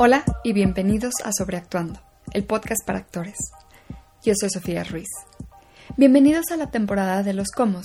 [0.00, 2.00] Hola y bienvenidos a Sobreactuando,
[2.32, 3.36] el podcast para actores.
[4.22, 5.08] Yo soy Sofía Ruiz.
[5.96, 7.84] Bienvenidos a la temporada de los comos.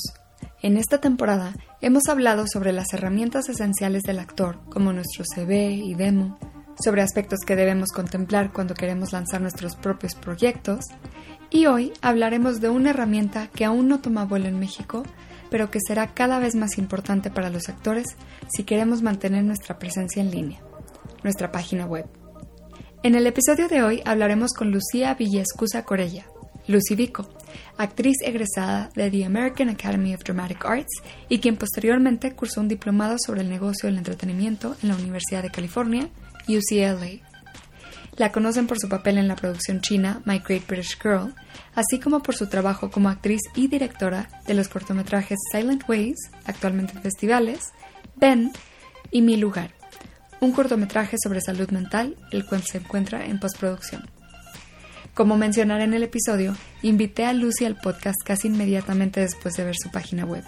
[0.62, 5.96] En esta temporada hemos hablado sobre las herramientas esenciales del actor, como nuestro CV y
[5.96, 6.38] demo,
[6.80, 10.86] sobre aspectos que debemos contemplar cuando queremos lanzar nuestros propios proyectos,
[11.50, 15.02] y hoy hablaremos de una herramienta que aún no toma vuelo en México,
[15.50, 18.06] pero que será cada vez más importante para los actores
[18.56, 20.62] si queremos mantener nuestra presencia en línea
[21.24, 22.06] nuestra página web.
[23.04, 26.26] En el episodio de hoy hablaremos con Lucía Villescusa Corella,
[26.68, 27.30] Lucy Vico,
[27.78, 33.18] actriz egresada de The American Academy of Dramatic Arts y quien posteriormente cursó un diplomado
[33.20, 36.08] sobre el negocio del entretenimiento en la Universidad de California,
[36.48, 37.20] UCLA.
[38.16, 41.34] La conocen por su papel en la producción china My Great British Girl,
[41.76, 46.94] así como por su trabajo como actriz y directora de los cortometrajes Silent Ways, actualmente
[46.94, 47.72] en festivales,
[48.16, 48.52] Ben
[49.10, 49.72] y Mi Lugar,
[50.44, 54.04] un cortometraje sobre salud mental, el cual se encuentra en postproducción.
[55.14, 59.76] Como mencionaré en el episodio, invité a Lucy al podcast casi inmediatamente después de ver
[59.82, 60.44] su página web.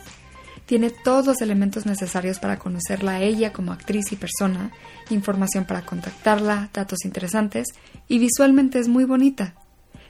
[0.66, 4.72] Tiene todos los elementos necesarios para conocerla a ella como actriz y persona,
[5.12, 7.68] información para contactarla, datos interesantes
[8.08, 9.54] y visualmente es muy bonita.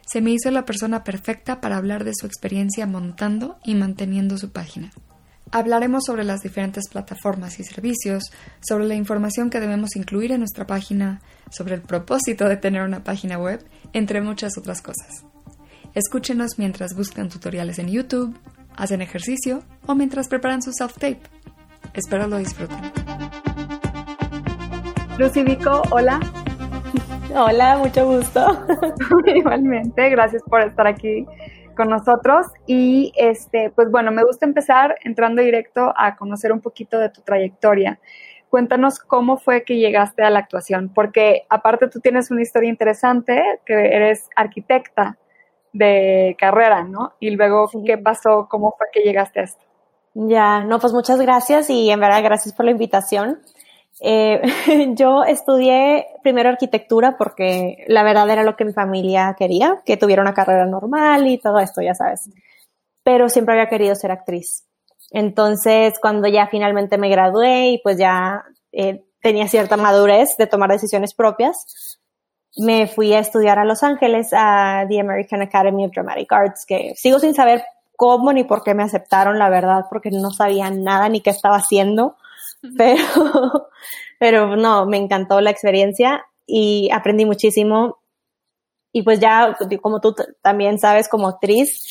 [0.08, 4.52] Se me hizo la persona perfecta para hablar de su experiencia montando y manteniendo su
[4.52, 4.92] página.
[5.56, 8.24] Hablaremos sobre las diferentes plataformas y servicios,
[8.60, 13.06] sobre la información que debemos incluir en nuestra página, sobre el propósito de tener una
[13.06, 15.24] página web, entre muchas otras cosas.
[15.94, 18.38] Escúchenos mientras buscan tutoriales en YouTube,
[18.76, 21.22] hacen ejercicio o mientras preparan su self-tape.
[21.94, 22.92] Espero lo disfruten.
[25.18, 26.20] Lucy Vico, hola.
[27.34, 28.46] Hola, mucho gusto.
[29.34, 31.26] Igualmente, gracias por estar aquí
[31.76, 36.98] con nosotros y este pues bueno, me gusta empezar entrando directo a conocer un poquito
[37.00, 38.00] de tu trayectoria.
[38.50, 43.44] Cuéntanos cómo fue que llegaste a la actuación, porque aparte tú tienes una historia interesante,
[43.66, 45.18] que eres arquitecta
[45.74, 47.14] de carrera, ¿no?
[47.20, 48.48] Y luego, ¿qué pasó?
[48.50, 49.66] ¿Cómo fue que llegaste a esto?
[50.14, 53.42] Ya, no, pues muchas gracias y en verdad gracias por la invitación.
[54.02, 54.42] Eh,
[54.96, 60.22] yo estudié primero arquitectura porque la verdad era lo que mi familia quería, que tuviera
[60.22, 62.30] una carrera normal y todo esto, ya sabes.
[63.04, 64.66] Pero siempre había querido ser actriz.
[65.12, 70.72] Entonces, cuando ya finalmente me gradué y pues ya eh, tenía cierta madurez de tomar
[70.72, 72.00] decisiones propias,
[72.58, 76.94] me fui a estudiar a Los Ángeles a The American Academy of Dramatic Arts, que
[76.96, 77.64] sigo sin saber
[77.96, 81.58] cómo ni por qué me aceptaron, la verdad, porque no sabía nada ni qué estaba
[81.58, 82.16] haciendo
[82.78, 83.70] pero,
[84.20, 88.00] pero no, me encantó la experiencia y aprendí muchísimo.
[88.92, 91.82] Y pues ya, como tú también sabes como actriz,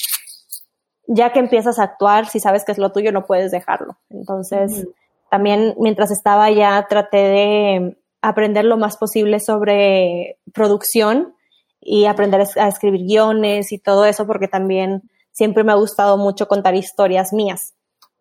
[1.07, 3.99] ya que empiezas a actuar, si sabes que es lo tuyo, no puedes dejarlo.
[4.09, 4.87] Entonces,
[5.31, 11.35] también mientras estaba ya traté de aprender lo más posible sobre producción
[11.81, 16.49] y aprender a escribir guiones y todo eso, porque también siempre me ha gustado mucho
[16.49, 17.74] contar historias mías.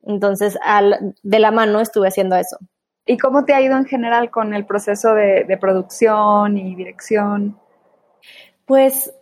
[0.04, 2.58] Entonces, al, de la mano estuve haciendo eso.
[3.06, 7.60] ¿Y cómo te ha ido en general con el proceso de, producción y dirección?
[8.66, 9.14] Pues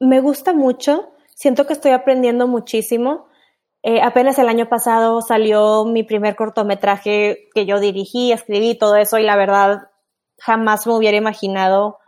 [0.00, 3.28] me gusta mucho, siento que estoy aprendiendo muchísimo.
[3.84, 9.18] Eh, apenas el año pasado salió mi primer cortometraje que yo dirigí, escribí todo eso
[9.18, 9.90] y la verdad
[10.38, 11.98] jamás me hubiera imaginado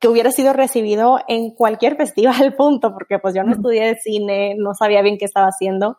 [0.00, 4.74] que hubiera sido recibido en cualquier festival, punto, porque pues yo no estudié cine, no
[4.74, 5.98] sabía bien qué estaba haciendo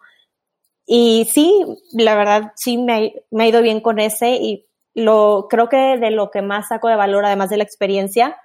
[0.94, 1.63] y sí,
[1.94, 6.31] la verdad, sí me, ha ido bien con ese y lo, creo que de lo
[6.31, 8.35] que más saco de valor, además de la experiencia,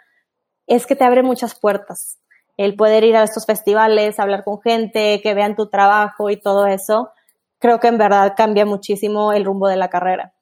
[0.69, 2.21] es que te abre muchas puertas.
[2.57, 6.69] El poder ir a estos festivales, hablar con gente, que vean tu trabajo y todo
[6.69, 7.11] eso,
[7.59, 10.33] creo que en verdad cambia muchísimo el rumbo de la carrera.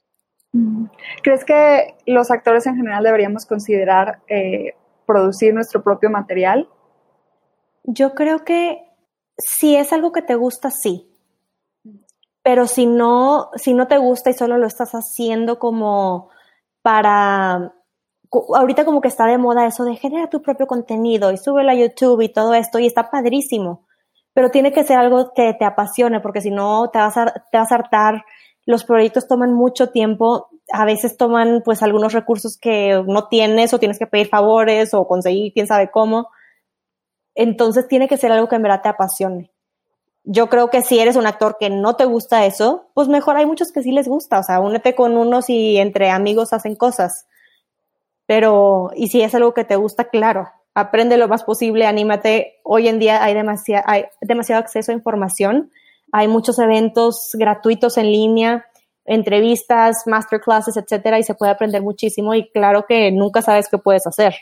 [1.22, 4.74] ¿Crees que los actores en general deberíamos considerar eh,
[5.06, 6.68] producir nuestro propio material?
[7.84, 8.84] Yo creo que
[9.38, 11.10] si es algo que te gusta, sí
[12.44, 16.28] pero si no, si no te gusta y solo lo estás haciendo como
[16.82, 17.72] para,
[18.54, 21.74] ahorita como que está de moda eso de generar tu propio contenido y súbelo a
[21.74, 23.86] YouTube y todo esto y está padrísimo,
[24.34, 27.56] pero tiene que ser algo que te apasione porque si no te vas a, te
[27.56, 28.24] vas a hartar,
[28.66, 33.78] los proyectos toman mucho tiempo, a veces toman pues algunos recursos que no tienes o
[33.78, 36.28] tienes que pedir favores o conseguir quién sabe cómo,
[37.34, 39.53] entonces tiene que ser algo que en verdad te apasione
[40.24, 43.44] yo creo que si eres un actor que no te gusta eso, pues mejor hay
[43.44, 47.26] muchos que sí les gusta, o sea, únete con unos y entre amigos hacen cosas.
[48.26, 52.60] Pero, y si es algo que te gusta, claro, aprende lo más posible, anímate.
[52.64, 55.70] Hoy en día hay, demasiado hay demasiado acceso a información,
[56.10, 58.64] hay muchos eventos gratuitos en línea,
[59.04, 64.06] entrevistas, masterclasses, etcétera, y se puede aprender muchísimo y claro que nunca sabes qué puedes
[64.06, 64.34] hacer.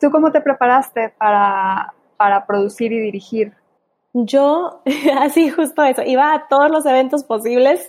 [0.00, 3.52] ¿Tú cómo te preparaste para, para producir y dirigir?
[4.12, 4.82] Yo,
[5.20, 7.88] así justo eso, iba a todos los eventos posibles.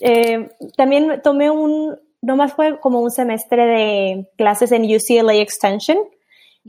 [0.00, 5.98] Eh, también tomé un, nomás fue como un semestre de clases en UCLA Extension,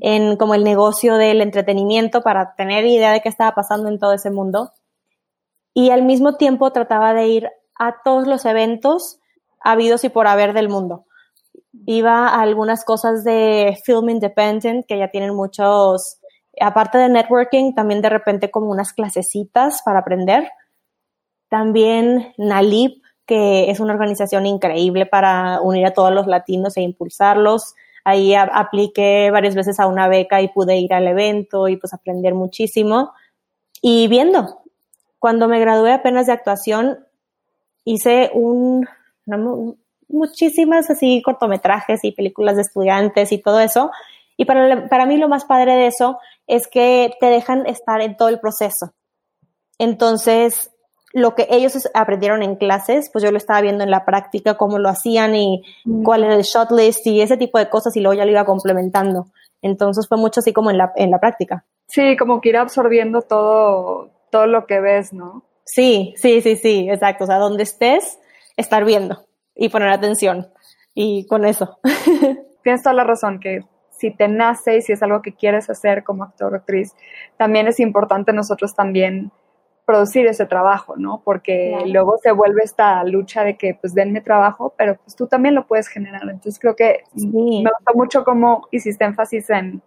[0.01, 4.13] en como el negocio del entretenimiento para tener idea de qué estaba pasando en todo
[4.13, 4.71] ese mundo.
[5.73, 9.19] Y al mismo tiempo trataba de ir a todos los eventos
[9.61, 11.05] habidos y por haber del mundo.
[11.85, 16.18] Iba a algunas cosas de Film Independent, que ya tienen muchos,
[16.61, 20.49] aparte de networking, también de repente como unas clasecitas para aprender.
[21.49, 27.75] También NALIP, que es una organización increíble para unir a todos los latinos e impulsarlos.
[28.03, 32.33] Ahí apliqué varias veces a una beca y pude ir al evento y pues aprender
[32.33, 33.13] muchísimo.
[33.81, 34.61] Y viendo,
[35.19, 37.05] cuando me gradué apenas de actuación,
[37.83, 38.87] hice un,
[40.07, 43.91] muchísimas así cortometrajes y películas de estudiantes y todo eso.
[44.39, 48.15] Y para, para mí lo más padre de eso es que te dejan estar en
[48.15, 48.93] todo el proceso.
[49.77, 50.71] Entonces,
[51.11, 54.79] lo que ellos aprendieron en clases, pues yo lo estaba viendo en la práctica, cómo
[54.79, 56.03] lo hacían y mm.
[56.03, 58.45] cuál era el shot list y ese tipo de cosas y luego ya lo iba
[58.45, 59.25] complementando.
[59.61, 61.65] Entonces fue mucho así como en la, en la práctica.
[61.89, 65.43] Sí, como que ir absorbiendo todo, todo lo que ves, ¿no?
[65.65, 67.25] Sí, sí, sí, sí, exacto.
[67.25, 68.17] O sea, donde estés,
[68.55, 70.47] estar viendo y poner atención.
[70.93, 71.77] Y con eso.
[72.63, 73.65] Tienes toda la razón que
[73.99, 76.95] si te nace y si es algo que quieres hacer como actor o actriz,
[77.37, 79.31] también es importante nosotros también
[79.85, 81.21] producir ese trabajo, ¿no?
[81.25, 85.55] Porque luego se vuelve esta lucha de que, pues, denme trabajo, pero pues tú también
[85.55, 86.21] lo puedes generar.
[86.23, 89.81] Entonces creo que me gusta mucho cómo hiciste énfasis en,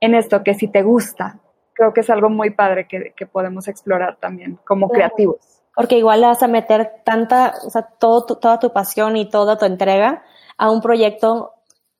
[0.00, 1.40] en esto, que si te gusta,
[1.72, 5.38] creo que es algo muy padre que, podemos explorar también como creativos.
[5.74, 9.58] Porque igual le vas a meter tanta, o sea, todo toda tu pasión y toda
[9.58, 10.22] tu entrega
[10.58, 11.54] a un proyecto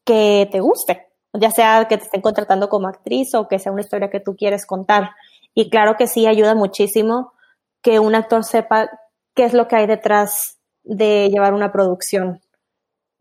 [0.04, 3.82] que te guste, ya sea que te estén contratando como actriz o que sea una
[3.82, 5.10] historia que tú quieres contar.
[5.54, 7.32] Y claro que sí, ayuda muchísimo
[7.82, 8.90] que un actor sepa
[9.34, 12.40] qué es lo que hay detrás de llevar una producción.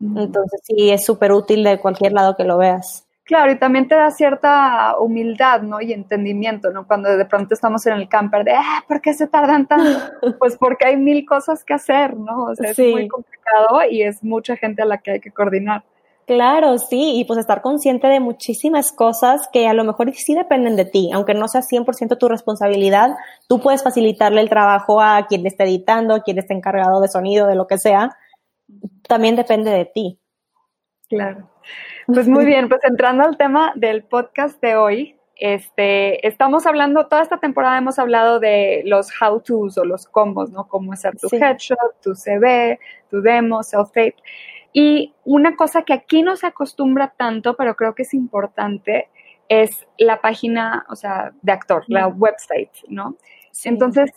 [0.00, 3.06] Entonces sí, es súper útil de cualquier lado que lo veas.
[3.24, 5.80] Claro, y también te da cierta humildad, ¿no?
[5.80, 6.88] Y entendimiento, ¿no?
[6.88, 10.00] Cuando de pronto estamos en el camper de, ah, ¿por qué se tardan tanto?
[10.40, 12.46] pues porque hay mil cosas que hacer, ¿no?
[12.46, 15.84] O sea, es muy complicado y es mucha gente a la que hay que coordinar.
[16.26, 20.76] Claro, sí, y pues estar consciente de muchísimas cosas que a lo mejor sí dependen
[20.76, 23.10] de ti, aunque no sea 100% tu responsabilidad,
[23.48, 27.48] tú puedes facilitarle el trabajo a quien esté editando, a quien esté encargado de sonido,
[27.48, 28.16] de lo que sea,
[29.08, 30.20] también depende de ti.
[31.08, 31.50] Claro.
[32.06, 37.22] Pues muy bien, pues entrando al tema del podcast de hoy, este, estamos hablando, toda
[37.22, 40.68] esta temporada hemos hablado de los how-tos o los combos, ¿no?
[40.68, 42.78] Cómo hacer tu headshot, tu CV,
[43.10, 44.14] tu demo, self-tape.
[44.72, 49.10] Y una cosa que aquí no se acostumbra tanto, pero creo que es importante,
[49.48, 53.16] es la página, o sea, de actor, la website, ¿no?
[53.64, 54.10] Entonces,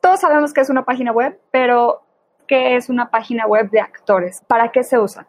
[0.00, 2.02] todos sabemos que es una página web, pero
[2.48, 4.42] ¿qué es una página web de actores?
[4.48, 5.26] ¿Para qué se usa?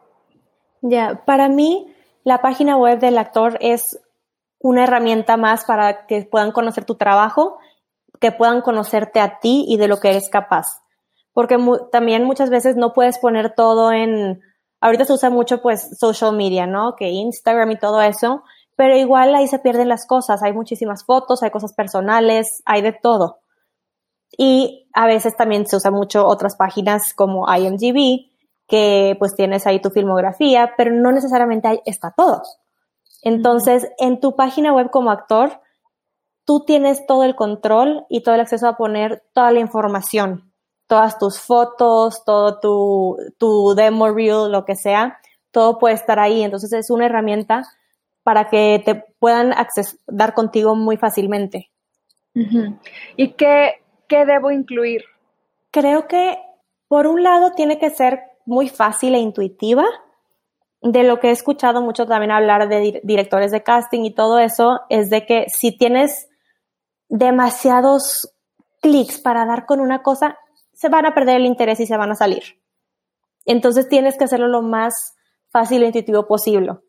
[0.81, 1.93] Ya, para mí,
[2.23, 3.99] la página web del actor es
[4.59, 7.59] una herramienta más para que puedan conocer tu trabajo,
[8.19, 10.81] que puedan conocerte a ti y de lo que eres capaz.
[11.33, 11.57] Porque
[11.91, 14.41] también muchas veces no puedes poner todo en
[14.81, 16.95] ahorita se usa mucho pues social media, ¿no?
[16.95, 18.43] Que Instagram y todo eso,
[18.75, 22.91] pero igual ahí se pierden las cosas, hay muchísimas fotos, hay cosas personales, hay de
[22.91, 23.39] todo.
[24.37, 28.31] Y a veces también se usa mucho otras páginas como IMDb,
[28.67, 32.41] que pues tienes ahí tu filmografía, pero no necesariamente ahí está todo.
[33.21, 35.61] Entonces, en tu página web como actor,
[36.45, 40.50] tú tienes todo el control y todo el acceso a poner toda la información
[40.91, 46.43] todas tus fotos, todo tu, tu demo reel, lo que sea, todo puede estar ahí.
[46.43, 47.63] Entonces es una herramienta
[48.23, 49.53] para que te puedan
[50.07, 51.71] dar contigo muy fácilmente.
[53.15, 53.75] ¿Y qué,
[54.09, 55.05] qué debo incluir?
[55.71, 56.37] Creo que,
[56.89, 59.85] por un lado, tiene que ser muy fácil e intuitiva.
[60.81, 64.81] De lo que he escuchado mucho también hablar de directores de casting y todo eso,
[64.89, 66.27] es de que si tienes
[67.07, 68.35] demasiados
[68.81, 70.37] clics para dar con una cosa,
[70.81, 72.59] se van a perder el interés y se van a salir.
[73.45, 75.13] Entonces tienes que hacerlo lo más
[75.51, 76.79] fácil e intuitivo posible.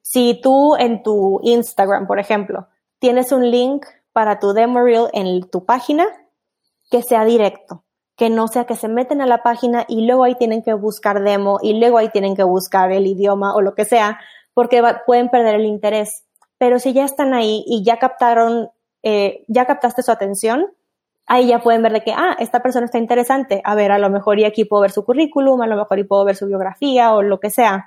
[0.00, 5.42] si tú en tu Instagram, por ejemplo, tienes un link para tu demo reel en
[5.50, 6.06] tu página,
[6.90, 7.84] que sea directo,
[8.16, 11.22] que no sea que se meten a la página y luego ahí tienen que buscar
[11.22, 14.20] demo y luego ahí tienen que buscar el idioma o lo que sea,
[14.54, 16.24] porque pueden perder el interés.
[16.56, 18.70] Pero si ya están ahí y ya captaron,
[19.02, 20.72] eh, ya captaste su atención,
[21.26, 24.10] ahí ya pueden ver de que, ah, esta persona está interesante, a ver, a lo
[24.10, 27.14] mejor y aquí puedo ver su currículum, a lo mejor y puedo ver su biografía
[27.14, 27.86] o lo que sea,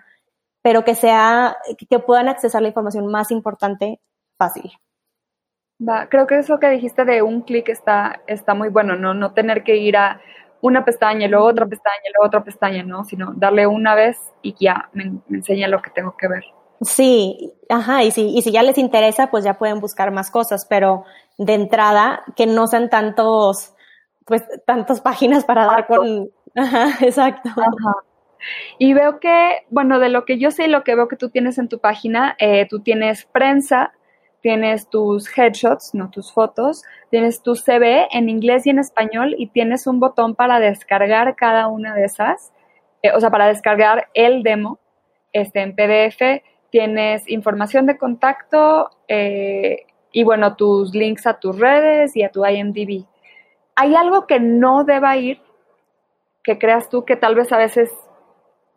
[0.62, 1.58] pero que sea,
[1.90, 4.00] que puedan accesar la información más importante
[4.38, 4.72] fácil.
[5.78, 9.14] Va, creo que eso que dijiste de un clic está, está muy bueno, ¿no?
[9.14, 10.22] No tener que ir a
[10.62, 13.04] una pestaña luego otra pestaña luego otra pestaña, ¿no?
[13.04, 16.44] Sino darle una vez y ya me, me enseña lo que tengo que ver.
[16.82, 20.66] Sí, ajá, y si, y si ya les interesa, pues ya pueden buscar más cosas,
[20.70, 21.06] pero
[21.38, 23.74] de entrada, que no sean tantos,
[24.26, 27.50] pues, tantas páginas para dar con, ajá, exacto.
[27.50, 27.96] Ajá.
[28.78, 31.30] Y veo que, bueno, de lo que yo sé y lo que veo que tú
[31.30, 33.94] tienes en tu página, eh, tú tienes prensa,
[34.42, 39.48] tienes tus headshots, no tus fotos, tienes tu CV en inglés y en español y
[39.48, 42.52] tienes un botón para descargar cada una de esas,
[43.02, 44.80] eh, o sea, para descargar el demo
[45.34, 49.86] este, en PDF tienes información de contacto eh,
[50.16, 53.06] y bueno, tus links a tus redes y a tu IMDb.
[53.76, 55.42] ¿Hay algo que no deba ir,
[56.42, 57.92] que creas tú que tal vez a veces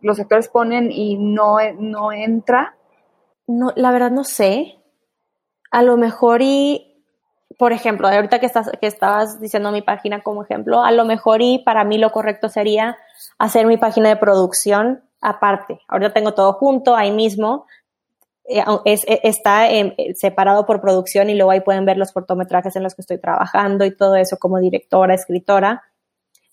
[0.00, 2.74] los actores ponen y no, no entra?
[3.46, 4.80] No, la verdad no sé.
[5.70, 7.04] A lo mejor y,
[7.56, 11.40] por ejemplo, ahorita que, estás, que estabas diciendo mi página como ejemplo, a lo mejor
[11.40, 12.98] y para mí lo correcto sería
[13.38, 15.78] hacer mi página de producción aparte.
[15.86, 17.66] Ahorita tengo todo junto ahí mismo,
[18.84, 22.82] es, eh, está eh, separado por producción y luego ahí pueden ver los cortometrajes en
[22.82, 25.82] los que estoy trabajando y todo eso como directora, escritora.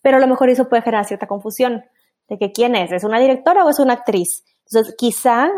[0.01, 1.85] Pero a lo mejor eso puede generar cierta confusión
[2.27, 4.43] de que quién es, ¿es una directora o es una actriz?
[4.65, 5.49] Entonces, quizá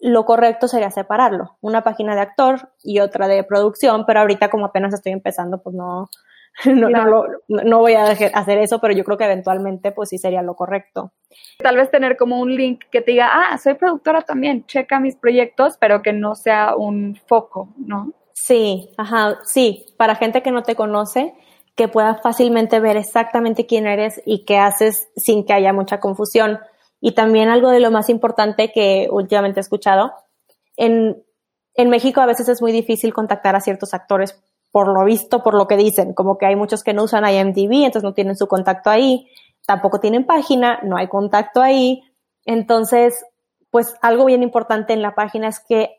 [0.00, 4.66] lo correcto sería separarlo, una página de actor y otra de producción, pero ahorita como
[4.66, 6.08] apenas estoy empezando, pues no,
[6.66, 10.42] no, no, no, voy a hacer eso, pero yo creo que eventualmente pues sí sería
[10.42, 11.12] lo correcto.
[11.58, 15.16] Tal vez tener como un link que te diga, ah, soy productora también, checa mis
[15.16, 18.12] proyectos, pero que no sea un foco, ¿no?
[18.34, 21.34] Sí, ajá, sí, para gente que no te conoce,
[21.74, 26.58] que pueda fácilmente ver exactamente quién eres y qué haces sin que haya mucha confusión.
[27.00, 30.12] Y también algo de lo más importante que últimamente he escuchado,
[30.76, 31.22] en,
[31.74, 34.42] en México a veces es muy difícil contactar a ciertos actores
[34.72, 37.84] por lo visto, por lo que dicen, como que hay muchos que no usan IMDb,
[37.84, 39.28] entonces no tienen su contacto ahí,
[39.66, 42.02] tampoco tienen página, no hay contacto ahí.
[42.46, 43.24] Entonces,
[43.70, 45.90] pues algo bien importante en la página es que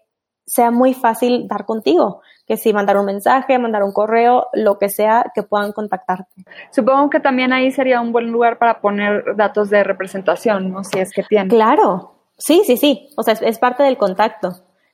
[0.45, 4.89] sea muy fácil dar contigo, que si mandar un mensaje, mandar un correo, lo que
[4.89, 6.43] sea, que puedan contactarte.
[6.71, 10.83] Supongo que también ahí sería un buen lugar para poner datos de representación, ¿no?
[10.83, 11.47] Si es que tienen.
[11.47, 14.49] Claro, sí, sí, sí, o sea, es parte del contacto.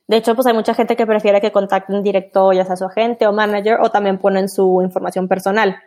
[0.09, 3.27] De hecho, pues hay mucha gente que prefiere que contacten directo ya sea su agente
[3.27, 5.77] o manager o también ponen su información personal,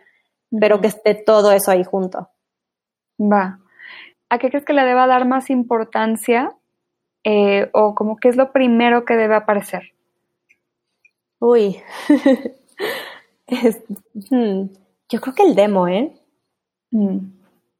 [0.49, 2.29] pero que esté todo eso ahí junto.
[3.19, 3.59] Va.
[4.29, 6.55] ¿A qué crees que le deba dar más importancia
[7.25, 9.91] eh, o como qué es lo primero que debe aparecer?
[11.39, 11.81] Uy,
[14.31, 14.67] hmm,
[15.09, 16.13] yo creo que el demo, ¿eh?
[16.91, 17.17] Mm.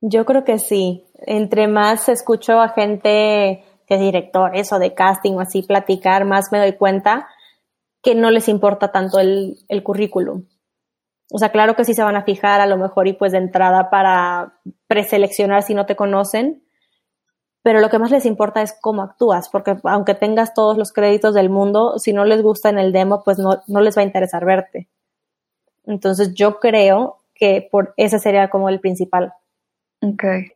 [0.02, 1.06] Yo creo que sí.
[1.26, 6.60] Entre más escucho a gente de directores o de casting o así platicar, más me
[6.60, 7.28] doy cuenta
[8.02, 10.46] que no les importa tanto el, el currículum.
[11.32, 13.40] O sea, claro que sí se van a fijar a lo mejor y pues de
[13.40, 16.64] entrada para preseleccionar si no te conocen,
[17.64, 21.34] pero lo que más les importa es cómo actúas, porque aunque tengas todos los créditos
[21.34, 24.06] del mundo, si no les gusta en el demo, pues no, no les va a
[24.06, 24.90] interesar verte.
[25.86, 29.34] Entonces yo creo que por ese sería como el principal.
[30.02, 30.52] Okay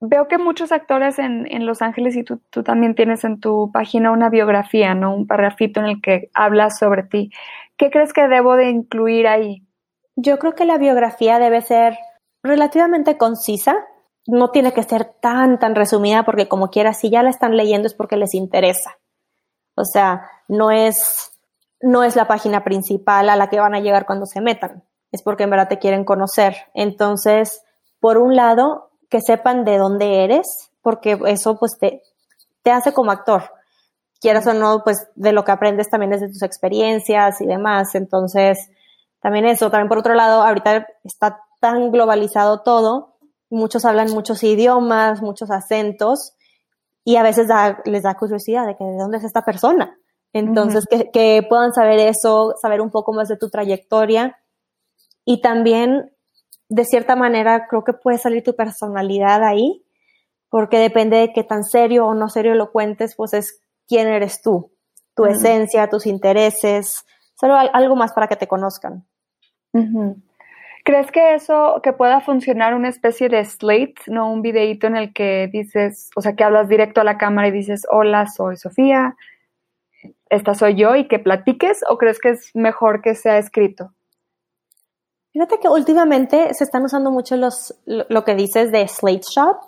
[0.00, 3.70] veo que muchos actores en, en Los Ángeles y tú, tú, también tienes en tu
[3.72, 5.14] página una biografía, ¿no?
[5.14, 7.30] Un parrafito en el que hablas sobre ti.
[7.76, 9.66] ¿Qué crees que debo de incluir ahí?
[10.16, 11.98] Yo creo que la biografía debe ser
[12.42, 13.76] relativamente concisa.
[14.26, 17.86] No tiene que ser tan, tan resumida porque como quiera, si ya la están leyendo
[17.86, 18.98] es porque les interesa.
[19.76, 21.32] O sea, no es,
[21.80, 24.84] no es la página principal a la que van a llegar cuando se metan.
[25.12, 26.56] Es porque en verdad te quieren conocer.
[26.74, 27.64] Entonces,
[27.98, 32.02] por un lado, que sepan de dónde eres, porque eso pues te,
[32.62, 33.50] te hace como actor.
[34.20, 37.94] Quieras o no, pues de lo que aprendes también es de tus experiencias y demás.
[37.94, 38.70] Entonces,
[39.20, 39.70] también eso.
[39.70, 43.16] También por otro lado, ahorita está tan globalizado todo,
[43.50, 46.32] muchos hablan muchos idiomas, muchos acentos,
[47.04, 47.48] y a veces
[47.84, 49.98] les da curiosidad de que de dónde es esta persona.
[50.32, 54.38] Entonces, que, que puedan saber eso, saber un poco más de tu trayectoria.
[55.24, 56.12] Y también
[56.70, 59.84] de cierta manera creo que puede salir tu personalidad ahí,
[60.48, 64.40] porque depende de qué tan serio o no serio lo cuentes, pues es quién eres
[64.40, 64.72] tú,
[65.14, 69.04] tu esencia, tus intereses, solo algo más para que te conozcan.
[70.84, 75.12] ¿Crees que eso, que pueda funcionar una especie de slate, no un videíto en el
[75.12, 79.16] que dices, o sea, que hablas directo a la cámara y dices, hola, soy Sofía,
[80.30, 83.92] esta soy yo y que platiques, o crees que es mejor que sea escrito?
[85.32, 89.58] Fíjate que últimamente se están usando mucho los, lo, que dices de Slate Shot,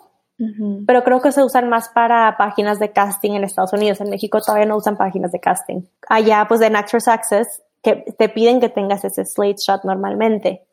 [0.85, 4.01] pero creo que se usan más para páginas de casting en Estados Unidos.
[4.01, 5.83] En México todavía no usan páginas de casting.
[6.09, 10.67] Allá, pues en Actors Access, que te piden que tengas ese Slate Shot normalmente.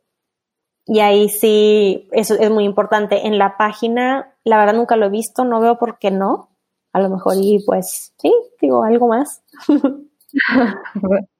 [0.87, 3.29] Y ahí sí, eso es muy importante.
[3.29, 6.49] En la página, la verdad nunca lo he visto, no veo por qué no.
[6.93, 9.43] A lo mejor y pues sí, digo algo más.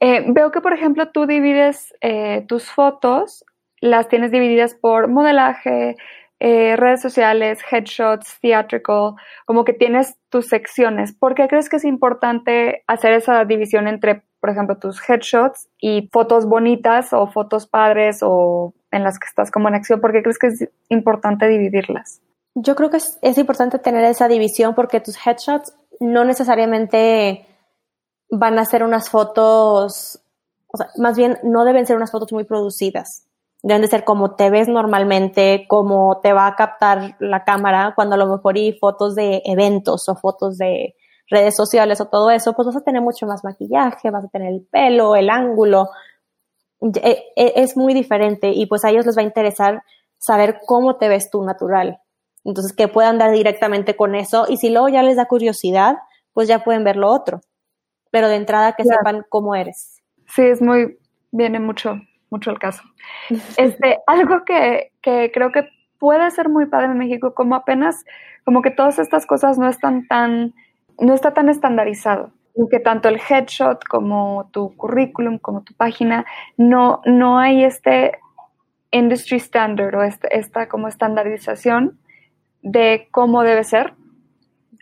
[0.00, 3.44] Eh, veo que, por ejemplo, tú divides eh, tus fotos,
[3.80, 5.96] las tienes divididas por modelaje,
[6.40, 9.14] eh, redes sociales, headshots, theatrical,
[9.44, 11.12] como que tienes tus secciones.
[11.12, 16.08] ¿Por qué crees que es importante hacer esa división entre, por ejemplo, tus headshots y
[16.12, 20.00] fotos bonitas o fotos padres o en las que estás como en acción?
[20.00, 22.22] ¿Por qué crees que es importante dividirlas?
[22.54, 27.47] Yo creo que es, es importante tener esa división porque tus headshots no necesariamente
[28.30, 30.20] van a ser unas fotos,
[30.68, 33.24] o sea, más bien no deben ser unas fotos muy producidas.
[33.62, 38.14] Deben de ser como te ves normalmente, como te va a captar la cámara, cuando
[38.14, 40.94] a lo mejor y fotos de eventos o fotos de
[41.28, 44.52] redes sociales o todo eso, pues vas a tener mucho más maquillaje, vas a tener
[44.52, 45.88] el pelo, el ángulo.
[46.80, 49.82] E, e, es muy diferente y pues a ellos les va a interesar
[50.18, 52.00] saber cómo te ves tú natural.
[52.44, 55.96] Entonces, que puedan dar directamente con eso y si luego ya les da curiosidad,
[56.32, 57.40] pues ya pueden ver lo otro
[58.10, 60.02] pero de entrada que sepan cómo eres.
[60.26, 60.98] Sí, es muy,
[61.30, 62.00] viene mucho,
[62.30, 62.82] mucho el caso.
[63.56, 68.04] Este, algo que, que creo que puede ser muy padre en México, como apenas,
[68.44, 70.54] como que todas estas cosas no están tan,
[70.98, 72.30] no está tan estandarizado.
[72.72, 78.18] Que tanto el headshot como tu currículum, como tu página, no, no hay este
[78.90, 82.00] industry standard o este, esta como estandarización
[82.62, 83.94] de cómo debe ser.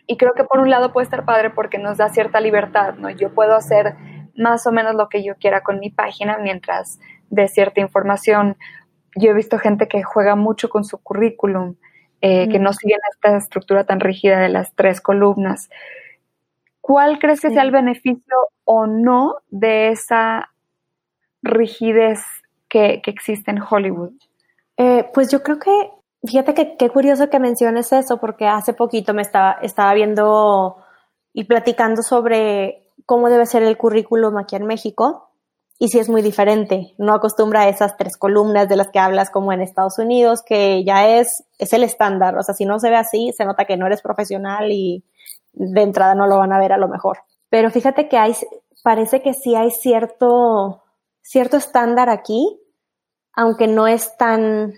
[0.06, 3.10] Y creo que por un lado puede estar padre porque nos da cierta libertad, ¿no?
[3.10, 3.94] Yo puedo hacer
[4.36, 8.56] más o menos lo que yo quiera con mi página mientras de cierta información.
[9.16, 11.76] Yo he visto gente que juega mucho con su currículum,
[12.20, 15.68] eh, que no siguen esta estructura tan rígida de las tres columnas.
[16.80, 20.50] ¿Cuál crees que sea el beneficio o no de esa
[21.42, 22.20] rigidez
[22.68, 24.12] que, existe en Hollywood?
[24.76, 25.90] Eh, pues yo creo que
[26.26, 30.76] Fíjate que qué curioso que menciones eso, porque hace poquito me estaba, estaba viendo
[31.32, 35.30] y platicando sobre cómo debe ser el currículum aquí en México.
[35.78, 36.94] Y sí es muy diferente.
[36.96, 40.84] No acostumbra a esas tres columnas de las que hablas como en Estados Unidos, que
[40.84, 42.38] ya es, es el estándar.
[42.38, 45.04] O sea, si no se ve así, se nota que no eres profesional y
[45.52, 47.18] de entrada no lo van a ver a lo mejor.
[47.50, 48.34] Pero fíjate que hay,
[48.82, 50.82] parece que sí hay cierto,
[51.20, 52.58] cierto estándar aquí,
[53.34, 54.72] aunque no es tan,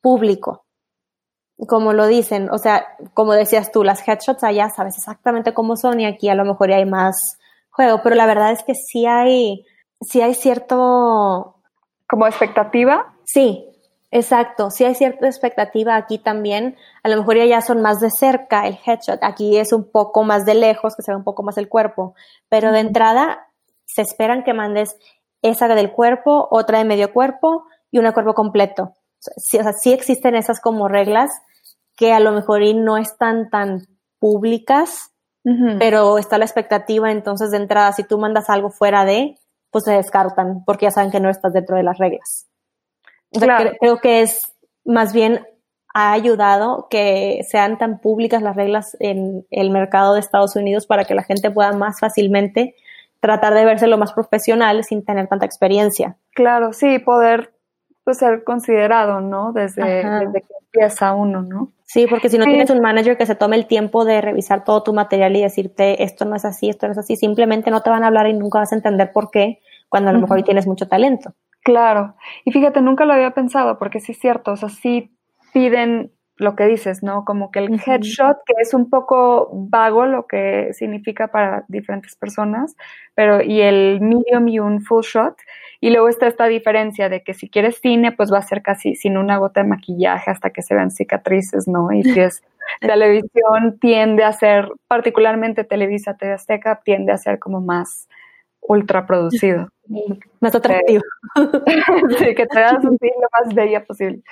[0.00, 0.64] público.
[1.68, 6.00] Como lo dicen, o sea, como decías tú, las headshots allá sabes exactamente cómo son
[6.00, 7.38] y aquí a lo mejor hay más
[7.70, 9.64] juego, pero la verdad es que sí hay,
[10.00, 11.56] sí hay cierto...
[12.08, 13.14] ¿Como expectativa?
[13.24, 13.70] Sí,
[14.12, 16.76] Exacto, sí hay cierta expectativa aquí también.
[17.04, 19.20] A lo mejor ya son más de cerca el headshot.
[19.22, 22.14] Aquí es un poco más de lejos, que se ve un poco más el cuerpo.
[22.48, 23.46] Pero de entrada
[23.86, 24.96] se esperan que mandes
[25.42, 28.94] esa del cuerpo, otra de medio cuerpo y una cuerpo completo
[29.36, 31.30] sí, o sea, sí existen esas como reglas
[31.96, 33.86] que a lo mejor no están tan
[34.18, 35.12] públicas,
[35.78, 39.36] pero está la expectativa, entonces de entrada, si tú mandas algo fuera de,
[39.70, 42.46] pues se descartan, porque ya saben que no estás dentro de las reglas.
[43.32, 44.52] creo que es
[44.84, 45.46] más bien
[45.92, 51.04] ha ayudado que sean tan públicas las reglas en el mercado de Estados Unidos para
[51.04, 52.74] que la gente pueda más fácilmente
[53.20, 56.16] tratar de verse lo más profesional sin tener tanta experiencia.
[56.32, 57.52] Claro, sí, poder
[58.04, 59.52] pues, ser considerado, ¿no?
[59.52, 61.72] Desde, desde, que empieza uno, ¿no?
[61.84, 64.82] Sí, porque si no tienes un manager que se tome el tiempo de revisar todo
[64.82, 67.90] tu material y decirte esto no es así, esto no es así, simplemente no te
[67.90, 69.58] van a hablar y nunca vas a entender por qué
[69.88, 71.34] cuando a lo mejor tienes mucho talento.
[71.62, 75.10] Claro, y fíjate, nunca lo había pensado porque sí es cierto, o sea, sí
[75.52, 77.24] piden lo que dices, ¿no?
[77.24, 82.76] Como que el headshot, que es un poco vago lo que significa para diferentes personas,
[83.14, 85.36] pero y el medium y un full shot.
[85.80, 88.94] Y luego está esta diferencia de que si quieres cine, pues va a ser casi
[88.94, 91.92] sin una gota de maquillaje hasta que se vean cicatrices, ¿no?
[91.92, 92.42] Y si es
[92.80, 98.08] televisión, tiende a ser, particularmente Televisa, TV Azteca, tiende a ser como más
[98.62, 99.68] ultra producido.
[100.40, 101.02] Más atractivo.
[102.18, 104.22] sí, que te das lo más bella posible.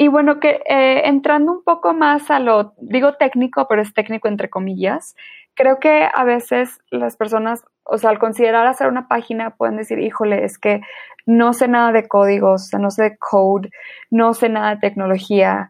[0.00, 4.28] Y bueno, que eh, entrando un poco más a lo, digo técnico, pero es técnico
[4.28, 5.16] entre comillas,
[5.54, 9.98] creo que a veces las personas, o sea, al considerar hacer una página pueden decir,
[9.98, 10.82] híjole, es que
[11.26, 13.70] no sé nada de códigos, no sé de code,
[14.08, 15.68] no sé nada de tecnología,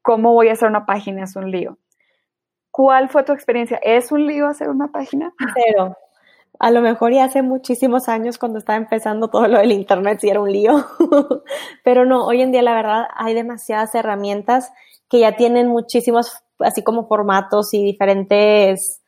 [0.00, 1.24] ¿cómo voy a hacer una página?
[1.24, 1.76] Es un lío.
[2.70, 3.78] ¿Cuál fue tu experiencia?
[3.82, 5.32] ¿Es un lío hacer una página?
[5.54, 5.96] Cero.
[6.58, 10.28] A lo mejor ya hace muchísimos años cuando estaba empezando todo lo del internet sí
[10.28, 10.86] era un lío.
[11.84, 14.72] Pero no, hoy en día la verdad hay demasiadas herramientas
[15.08, 19.02] que ya tienen muchísimos así como formatos y diferentes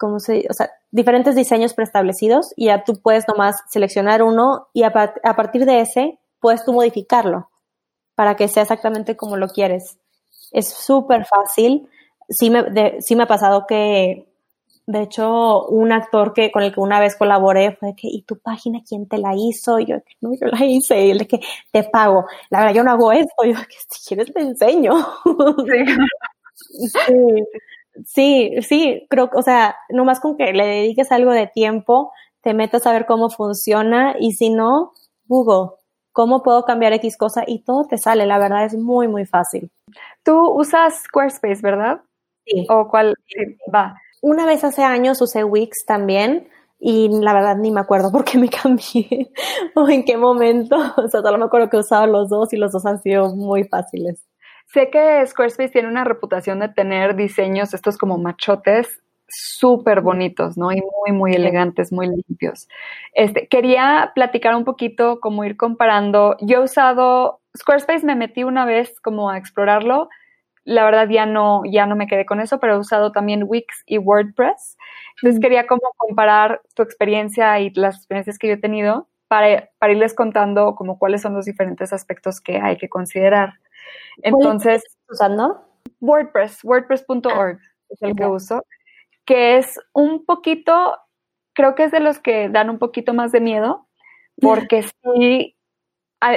[0.00, 4.82] ¿cómo se, o sea, diferentes diseños preestablecidos y ya tú puedes nomás seleccionar uno y
[4.82, 7.50] a, partir de ese puedes tú modificarlo
[8.14, 9.98] para que sea exactamente como lo quieres.
[10.52, 11.86] Es súper fácil.
[12.30, 14.29] Sí me, sí me ha pasado que,
[14.86, 18.38] de hecho, un actor que con el que una vez colaboré fue que, ¿y tu
[18.38, 19.78] página quién te la hizo?
[19.78, 21.06] Y yo, no, yo la hice.
[21.06, 21.40] Y él de que,
[21.72, 22.26] te pago.
[22.50, 23.44] La verdad, yo no hago esto.
[23.44, 24.92] Y yo, que si quieres te enseño.
[25.66, 26.88] Sí.
[26.88, 27.14] sí.
[28.06, 32.12] Sí, sí, creo, o sea, nomás con que le dediques algo de tiempo,
[32.42, 34.92] te metas a ver cómo funciona y si no,
[35.26, 35.72] Google,
[36.12, 37.44] ¿cómo puedo cambiar X cosa?
[37.46, 39.70] Y todo te sale, la verdad es muy, muy fácil.
[40.22, 42.00] Tú usas Squarespace, ¿verdad?
[42.46, 42.66] Sí.
[42.70, 43.14] ¿O cuál?
[43.26, 43.96] Sí, va.
[44.20, 48.38] Una vez hace años usé Wix también y la verdad ni me acuerdo por qué
[48.38, 49.30] me cambié
[49.74, 50.76] o en qué momento.
[50.96, 53.34] O sea, solo me acuerdo que he usado los dos y los dos han sido
[53.34, 54.26] muy fáciles.
[54.66, 60.70] Sé que Squarespace tiene una reputación de tener diseños, estos como machotes, súper bonitos, ¿no?
[60.72, 62.68] Y muy, muy elegantes, muy limpios.
[63.12, 66.36] Este, quería platicar un poquito, como ir comparando.
[66.40, 70.08] Yo he usado Squarespace, me metí una vez como a explorarlo.
[70.70, 73.82] La verdad ya no, ya no me quedé con eso, pero he usado también Wix
[73.86, 74.78] y WordPress.
[75.16, 79.92] Entonces quería como comparar tu experiencia y las experiencias que yo he tenido para, para
[79.92, 83.54] irles contando como cuáles son los diferentes aspectos que hay que considerar.
[84.22, 85.64] Entonces, usando?
[86.00, 88.64] WordPress, wordpress.org es el que uso,
[89.24, 90.96] que es un poquito,
[91.52, 93.88] creo que es de los que dan un poquito más de miedo,
[94.40, 95.56] porque sí,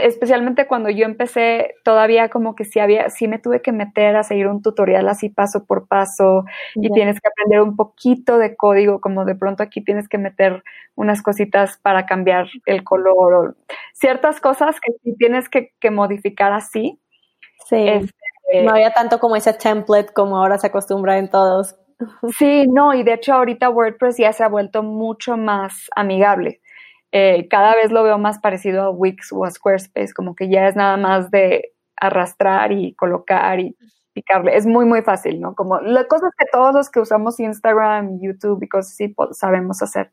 [0.02, 4.24] especialmente cuando yo empecé, todavía como que sí había, sí me tuve que meter a
[4.24, 9.02] seguir un tutorial así paso por paso y tienes que aprender un poquito de código,
[9.02, 10.64] como de pronto aquí tienes que meter
[10.96, 13.56] unas cositas para cambiar el color o
[13.94, 17.00] ciertas cosas que sí tienes que, que modificar así
[17.66, 17.88] Sí.
[17.88, 21.76] Este, no había tanto como ese template como ahora se acostumbra en todos.
[22.38, 26.60] Sí, no, y de hecho ahorita WordPress ya se ha vuelto mucho más amigable.
[27.16, 30.68] Eh, cada vez lo veo más parecido a Wix o a Squarespace, como que ya
[30.68, 33.78] es nada más de arrastrar y colocar y
[34.14, 34.58] picarle.
[34.58, 35.54] Es muy, muy fácil, ¿no?
[35.54, 39.84] Como las cosas que todos los que usamos Instagram, YouTube y cosas así pues, sabemos
[39.84, 40.10] hacer.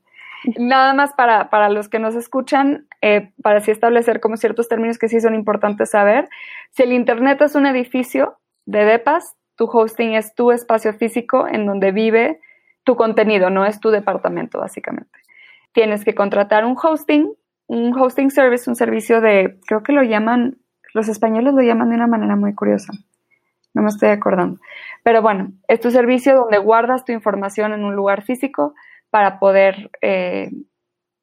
[0.59, 4.99] Nada más para, para los que nos escuchan, eh, para así establecer como ciertos términos
[4.99, 6.29] que sí son importantes saber.
[6.73, 11.65] Si el Internet es un edificio de DEPAS, tu hosting es tu espacio físico en
[11.65, 12.41] donde vive
[12.85, 15.20] tu contenido, no es tu departamento, básicamente.
[15.73, 17.33] Tienes que contratar un hosting,
[17.67, 20.59] un hosting service, un servicio de, creo que lo llaman,
[20.95, 22.93] los españoles lo llaman de una manera muy curiosa.
[23.75, 24.61] No me estoy acordando.
[25.05, 28.75] Pero bueno, es tu servicio donde guardas tu información en un lugar físico
[29.11, 30.51] para poder eh,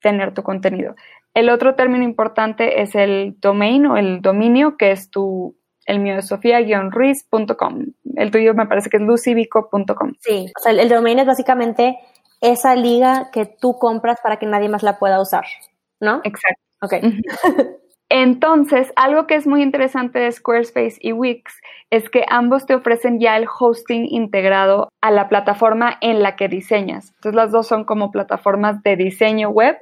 [0.02, 0.96] tener tu contenido.
[1.34, 5.56] El otro término importante es el domain o el dominio, que es tu,
[5.86, 7.86] el mío es sofía-ruiz.com.
[8.16, 10.14] El tuyo me parece que es lucivico.com.
[10.20, 11.98] Sí, o sea, el, el domain es básicamente
[12.42, 15.46] esa liga que tú compras para que nadie más la pueda usar,
[16.00, 16.22] ¿no?
[16.24, 16.62] Exacto.
[16.82, 16.94] Ok.
[18.10, 23.20] Entonces, algo que es muy interesante de Squarespace y Wix es que ambos te ofrecen
[23.20, 27.10] ya el hosting integrado a la plataforma en la que diseñas.
[27.16, 29.78] Entonces, las dos son como plataformas de diseño web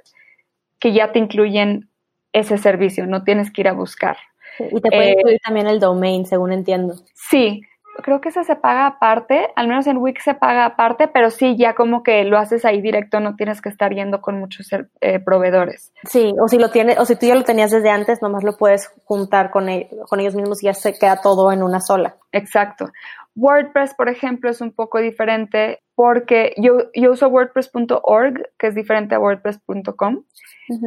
[0.79, 1.89] que ya te incluyen
[2.33, 4.17] ese servicio, no tienes que ir a buscar.
[4.59, 6.95] Y te puede incluir también el domain, según entiendo.
[7.13, 7.61] Sí,
[8.03, 11.55] creo que ese se paga aparte, al menos en Wix se paga aparte, pero sí,
[11.57, 15.19] ya como que lo haces ahí directo, no tienes que estar yendo con muchos eh,
[15.19, 15.91] proveedores.
[16.03, 18.57] Sí, o si lo tienes, o si tú ya lo tenías desde antes, nomás lo
[18.57, 22.15] puedes juntar con, el, con ellos mismos y ya se queda todo en una sola.
[22.31, 22.91] Exacto.
[23.35, 29.15] WordPress, por ejemplo, es un poco diferente porque yo, yo uso WordPress.org, que es diferente
[29.15, 30.23] a WordPress.com,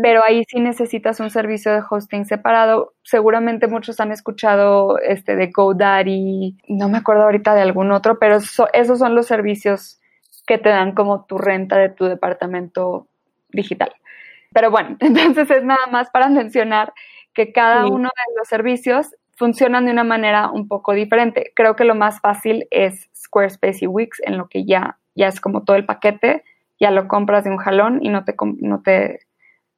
[0.03, 2.94] pero ahí sí necesitas un servicio de hosting separado.
[3.03, 8.37] Seguramente muchos han escuchado este de GoDaddy, no me acuerdo ahorita de algún otro, pero
[8.37, 10.01] esos son los servicios
[10.47, 13.07] que te dan como tu renta de tu departamento
[13.51, 13.92] digital.
[14.53, 16.92] Pero bueno, entonces es nada más para mencionar
[17.33, 21.53] que cada uno de los servicios funcionan de una manera un poco diferente.
[21.55, 25.40] Creo que lo más fácil es Squarespace y Wix, en lo que ya, ya es
[25.40, 26.42] como todo el paquete,
[26.81, 29.20] ya lo compras de un jalón y no te, no te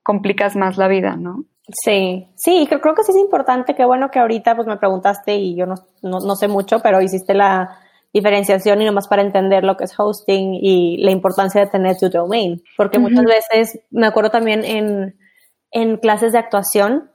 [0.02, 1.44] complicas más la vida, ¿no?
[1.84, 5.36] Sí, sí, creo, creo que sí es importante, qué bueno que ahorita pues me preguntaste
[5.36, 7.78] y yo no, no, sé mucho, pero hiciste la
[8.12, 12.08] diferenciación y nomás para entender lo que es hosting y la importancia de tener tu
[12.08, 15.16] domain, porque muchas veces, me acuerdo también en,
[15.70, 17.10] en clases de actuación,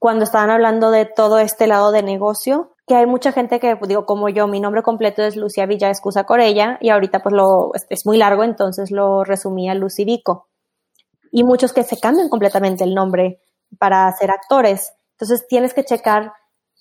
[0.00, 4.06] cuando estaban hablando de todo este lado de negocio, que hay mucha gente que, digo,
[4.06, 8.06] como yo, mi nombre completo es Lucia Villa Escusa Corella y ahorita pues lo, es
[8.06, 10.48] muy largo, entonces lo resumí a Lucy Vico.
[11.30, 13.42] y muchos que se cambian completamente el nombre
[13.78, 14.94] para ser actores.
[15.12, 16.32] Entonces tienes que checar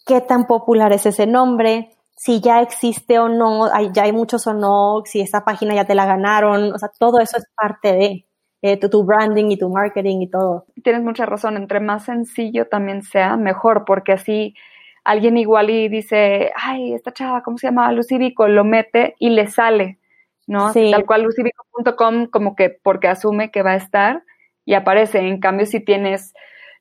[0.05, 4.47] qué tan popular es ese nombre, si ya existe o no, hay, ya hay muchos
[4.47, 7.93] o no, si esa página ya te la ganaron, o sea, todo eso es parte
[7.93, 8.28] de
[8.61, 10.65] eh, tu, branding y tu marketing y todo.
[10.83, 14.55] Tienes mucha razón, entre más sencillo también sea, mejor, porque así
[15.03, 17.91] alguien igual y dice, ay, esta chava, ¿cómo se llama?
[17.91, 19.97] Lucy Vico, lo mete y le sale,
[20.45, 20.73] ¿no?
[20.73, 24.23] Tal cual lucyvico.com como que porque asume que va a estar
[24.65, 25.19] y aparece.
[25.19, 26.33] En cambio, si tienes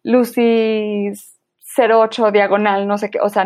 [0.02, 1.12] Lucy
[1.76, 3.44] 08 diagonal, no sé qué, o sea,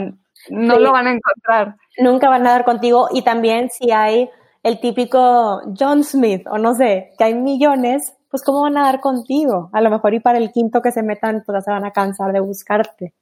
[0.49, 1.77] no lo van a encontrar.
[1.99, 4.31] Nunca van a dar contigo y también si hay
[4.62, 9.01] el típico John Smith o no sé, que hay millones, pues cómo van a dar
[9.01, 9.68] contigo.
[9.75, 12.33] A lo mejor y para el quinto que se metan, pues se van a cansar
[12.33, 13.14] de buscarte.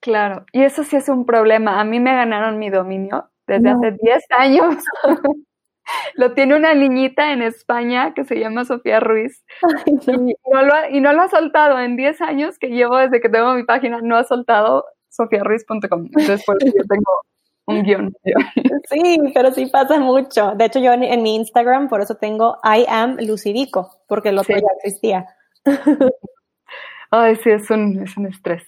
[0.00, 1.80] Claro, y eso sí es un problema.
[1.80, 4.84] A mí me ganaron mi dominio desde hace 10 años.
[6.14, 9.42] lo tiene una niñita en España que se llama Sofía Ruiz.
[9.86, 13.20] y, no lo ha, y no lo ha soltado en 10 años que llevo desde
[13.20, 16.06] que tengo mi página, no ha soltado sofiaruiz.com.
[16.06, 17.22] Entonces, por yo tengo
[17.70, 18.12] un guion.
[18.90, 20.54] Sí, pero sí pasa mucho.
[20.56, 24.56] De hecho, yo en, mi Instagram, por eso tengo I am Lucidico, porque lo otro
[24.56, 25.26] ya existía.
[27.10, 28.62] Ay, sí, es un, es un estrés.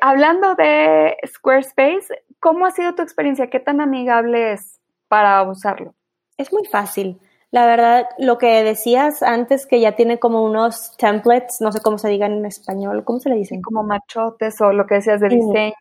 [0.00, 3.48] Hablando de Squarespace, ¿cómo ha sido tu experiencia?
[3.48, 5.94] ¿Qué tan amigable es para usarlo?
[6.36, 7.18] Es muy fácil.
[7.50, 11.96] La verdad, lo que decías antes, que ya tiene como unos templates, no sé cómo
[11.96, 13.62] se digan en español, ¿cómo se le dicen?
[13.62, 15.74] Como machotes o lo que decías de diseños.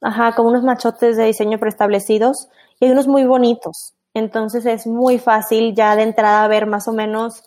[0.00, 3.94] Ajá, como unos machotes de diseño preestablecidos y hay unos muy bonitos.
[4.14, 7.44] Entonces es muy fácil ya de entrada ver más o menos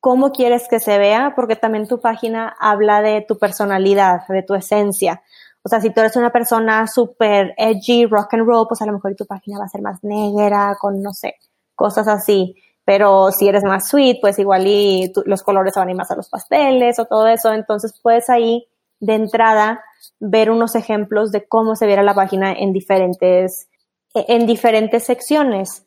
[0.00, 4.54] cómo quieres que se vea, porque también tu página habla de tu personalidad, de tu
[4.54, 5.22] esencia.
[5.62, 8.94] O sea, si tú eres una persona súper edgy, rock and roll, pues a lo
[8.94, 11.34] mejor tu página va a ser más negra, con, no sé,
[11.74, 12.54] cosas así.
[12.84, 16.16] Pero si eres más sweet, pues igual y los colores van a ir más a
[16.16, 17.52] los pasteles o todo eso.
[17.52, 18.66] Entonces puedes ahí
[19.00, 19.82] de entrada
[20.18, 23.68] ver unos ejemplos de cómo se viera la página en diferentes,
[24.14, 25.86] en diferentes secciones.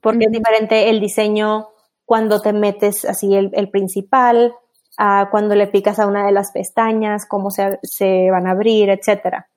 [0.00, 1.68] Porque es diferente el diseño
[2.04, 4.54] cuando te metes así el, el principal,
[4.98, 8.90] a cuando le picas a una de las pestañas, cómo se, se van a abrir,
[8.90, 9.48] etcétera.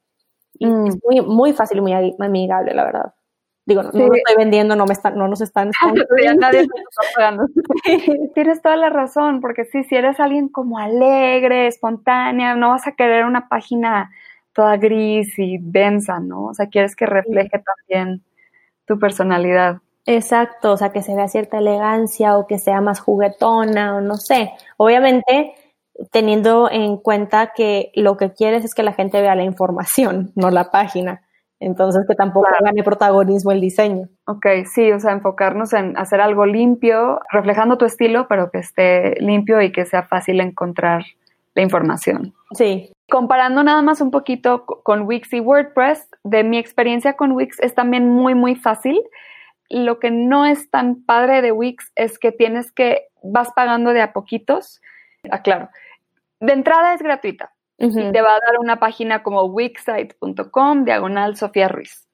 [0.60, 0.88] Mm.
[0.88, 3.14] Es muy, muy fácil y muy amigable, la verdad.
[3.66, 5.72] Digo, no, lo estoy vendiendo, no me están, no nos están.
[6.38, 6.68] nadie
[8.36, 12.92] Tienes toda la razón, porque sí, si eres alguien como alegre, espontánea, no vas a
[12.92, 14.12] querer una página
[14.54, 16.46] toda gris y densa, ¿no?
[16.46, 18.24] O sea, quieres que refleje también
[18.86, 19.82] tu personalidad.
[20.06, 24.18] Exacto, o sea, que se vea cierta elegancia o que sea más juguetona o no
[24.18, 24.52] sé.
[24.78, 25.56] Obviamente,
[26.12, 30.52] teniendo en cuenta que lo que quieres es que la gente vea la información, no
[30.52, 31.25] la página.
[31.60, 34.10] Entonces, que tampoco gane protagonismo el diseño.
[34.28, 39.16] Ok, sí, o sea, enfocarnos en hacer algo limpio, reflejando tu estilo, pero que esté
[39.20, 41.06] limpio y que sea fácil encontrar
[41.54, 42.34] la información.
[42.52, 42.92] Sí.
[43.10, 47.74] Comparando nada más un poquito con Wix y WordPress, de mi experiencia con Wix es
[47.74, 49.02] también muy, muy fácil
[49.70, 54.02] lo que no es tan padre de Wix es que tienes que, vas pagando de
[54.02, 54.82] a poquitos.
[55.32, 55.70] Aclaro,
[56.40, 57.54] de entrada es gratuita.
[57.78, 62.08] Y te va a dar una página como wixsite.com, diagonal Sofía Ruiz.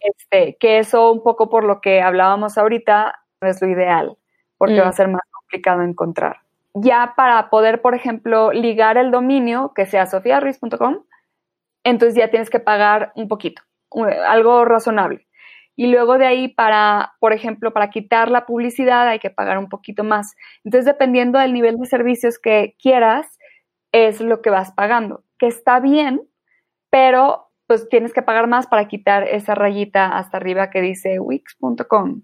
[0.00, 4.16] este, que eso un poco por lo que hablábamos ahorita no es lo ideal,
[4.56, 4.94] porque va a mm.
[4.94, 6.40] ser más complicado encontrar.
[6.74, 11.04] Ya para poder, por ejemplo, ligar el dominio, que sea sofiaruiz.com,
[11.84, 13.62] entonces ya tienes que pagar un poquito,
[14.26, 15.26] algo razonable.
[15.74, 19.68] Y luego de ahí para, por ejemplo, para quitar la publicidad hay que pagar un
[19.68, 20.34] poquito más.
[20.64, 23.35] Entonces, dependiendo del nivel de servicios que quieras,
[23.96, 26.22] es lo que vas pagando, que está bien,
[26.90, 32.22] pero pues tienes que pagar más para quitar esa rayita hasta arriba que dice wix.com.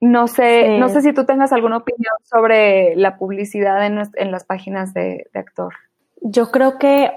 [0.00, 4.44] No sé, no sé si tú tengas alguna opinión sobre la publicidad en, en las
[4.44, 5.74] páginas de, de actor.
[6.20, 7.10] Yo creo que,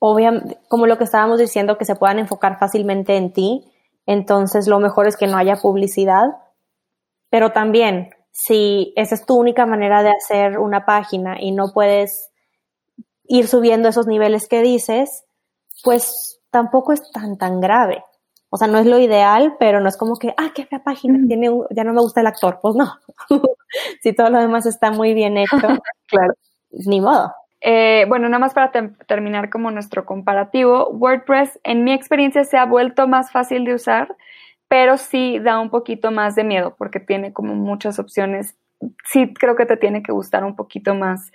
[0.00, 3.70] obviamente, como lo que estábamos diciendo, que se puedan enfocar fácilmente en ti,
[4.06, 6.26] entonces lo mejor es que no haya publicidad,
[7.30, 12.30] pero también si esa es tu única manera de hacer una página y no puedes
[13.28, 15.24] ir subiendo esos niveles que dices,
[15.84, 18.02] pues tampoco es tan tan grave.
[18.50, 21.18] O sea, no es lo ideal, pero no es como que, ah, qué fea página,
[21.26, 22.58] tiene ya no me gusta el actor.
[22.62, 22.94] Pues no.
[24.02, 25.56] si todo lo demás está muy bien hecho,
[26.06, 26.34] claro,
[26.70, 27.32] ni modo.
[27.60, 28.70] Eh, bueno, nada más para
[29.06, 34.16] terminar como nuestro comparativo, WordPress en mi experiencia se ha vuelto más fácil de usar,
[34.68, 38.56] pero sí da un poquito más de miedo porque tiene como muchas opciones.
[39.04, 41.32] Sí creo que te tiene que gustar un poquito más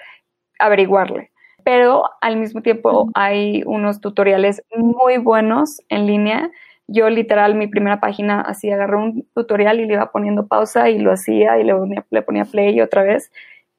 [0.60, 1.32] averiguarle,
[1.63, 6.52] pero al mismo tiempo hay unos tutoriales muy buenos en línea.
[6.88, 10.99] Yo literal mi primera página así agarré un tutorial y le iba poniendo pausa y
[10.99, 13.32] lo hacía y le ponía, le ponía play otra vez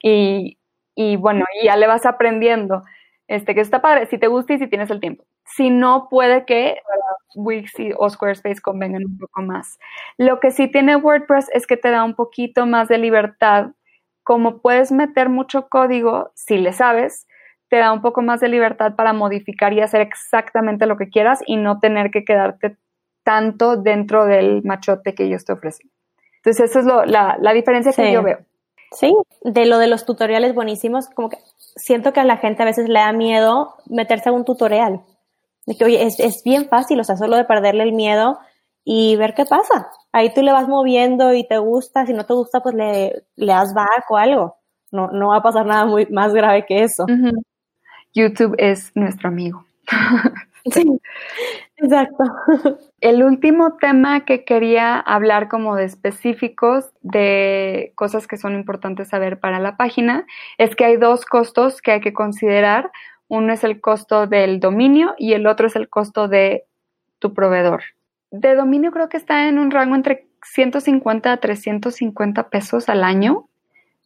[0.02, 0.58] y
[0.94, 2.84] y bueno, y ya le vas aprendiendo.
[3.26, 5.24] Este, que está padre, si te gusta y si tienes el tiempo.
[5.46, 6.78] Si no, puede que
[7.34, 9.78] Wix o Squarespace convengan un poco más.
[10.18, 13.68] Lo que sí tiene WordPress es que te da un poquito más de libertad.
[14.24, 17.26] Como puedes meter mucho código, si le sabes,
[17.68, 21.40] te da un poco más de libertad para modificar y hacer exactamente lo que quieras
[21.46, 22.76] y no tener que quedarte
[23.24, 25.90] tanto dentro del machote que ellos te ofrecen.
[26.36, 28.38] Entonces, esa es la, diferencia que yo veo.
[28.92, 32.66] Sí, de lo de los tutoriales buenísimos, como que siento que a la gente a
[32.66, 35.00] veces le da miedo meterse a un tutorial.
[35.66, 38.38] De que, oye, es, es bien fácil, o sea, solo de perderle el miedo
[38.84, 39.90] y ver qué pasa.
[40.12, 43.46] Ahí tú le vas moviendo y te gusta, si no te gusta, pues le, le
[43.46, 44.58] das back o algo.
[44.92, 47.06] No, no va a pasar nada muy más grave que eso.
[48.14, 49.64] YouTube es nuestro amigo.
[50.72, 50.86] sí,
[51.76, 52.24] exacto.
[53.00, 59.40] El último tema que quería hablar como de específicos de cosas que son importantes saber
[59.40, 60.26] para la página
[60.58, 62.90] es que hay dos costos que hay que considerar.
[63.28, 66.64] Uno es el costo del dominio y el otro es el costo de
[67.18, 67.82] tu proveedor.
[68.30, 73.48] De dominio creo que está en un rango entre 150 a 350 pesos al año,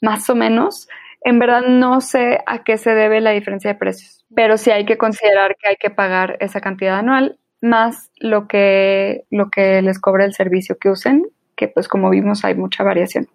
[0.01, 0.89] más o menos.
[1.23, 4.85] En verdad no sé a qué se debe la diferencia de precios, pero sí hay
[4.85, 9.99] que considerar que hay que pagar esa cantidad anual más lo que, lo que les
[9.99, 11.27] cobra el servicio que usen,
[11.57, 13.29] que pues como vimos hay mucha variación.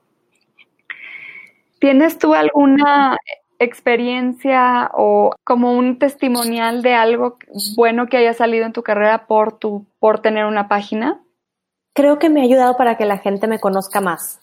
[1.79, 3.17] ¿Tienes tú alguna
[3.59, 7.37] experiencia o como un testimonial de algo
[7.75, 11.21] bueno que haya salido en tu carrera por, tu, por tener una página?
[11.93, 14.39] Creo que me ha ayudado para que la gente me conozca más.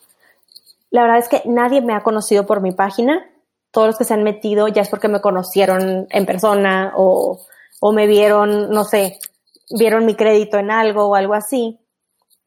[0.91, 3.25] La verdad es que nadie me ha conocido por mi página.
[3.71, 7.39] Todos los que se han metido ya es porque me conocieron en persona o,
[7.81, 9.19] o me vieron, no sé,
[9.71, 11.79] vieron mi crédito en algo o algo así.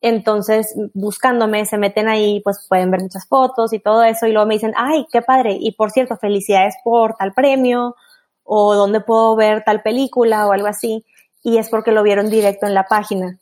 [0.02, 4.46] Entonces, buscándome, se meten ahí, pues pueden ver muchas fotos y todo eso, y luego
[4.46, 7.96] me dicen, ay, qué padre, y por cierto, felicidades por tal premio,
[8.44, 11.06] o dónde puedo ver tal película o algo así,
[11.42, 13.40] y es porque lo vieron directo en la página.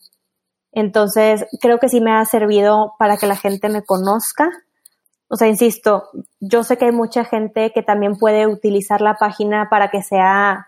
[0.72, 4.48] Entonces, creo que sí me ha servido para que la gente me conozca
[5.34, 6.10] o sea, insisto,
[6.41, 10.67] yo sé que hay mucha gente que también puede utilizar la página para que sea,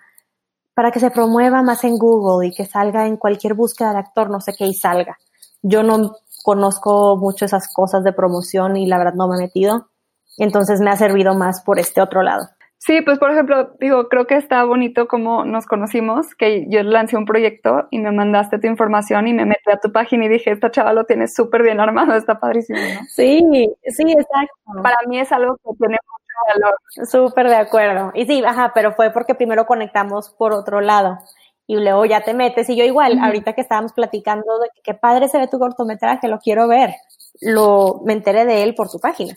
[0.73, 4.29] para que se promueva más en Google y que salga en cualquier búsqueda de actor,
[4.29, 5.17] no sé qué, y salga.
[5.63, 9.89] Yo no conozco mucho esas cosas de promoción y la verdad no me he metido.
[10.37, 12.47] Entonces me ha servido más por este otro lado.
[12.85, 17.15] Sí, pues por ejemplo, digo, creo que está bonito como nos conocimos, que yo lancé
[17.15, 20.51] un proyecto y me mandaste tu información y me metí a tu página y dije,
[20.51, 22.99] esta chava lo tiene súper bien armado, está padrísimo, ¿no?
[23.07, 23.39] Sí,
[23.87, 24.83] sí, exacto.
[24.83, 26.75] Para mí es algo que tiene mucho valor.
[27.09, 28.11] Súper de acuerdo.
[28.15, 31.19] Y sí, ajá, pero fue porque primero conectamos por otro lado
[31.65, 34.93] y luego ya te metes y yo igual, ahorita que estábamos platicando de que qué
[34.93, 36.95] padre se ve tu cortometraje, lo quiero ver,
[37.39, 39.35] lo me enteré de él por tu página.